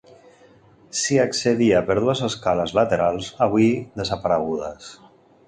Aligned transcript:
S'hi 1.01 1.19
accedia 1.23 1.81
per 1.89 1.97
dues 2.05 2.23
escales 2.29 2.73
laterals 2.79 3.29
avui 3.49 3.71
desaparegudes. 4.03 4.91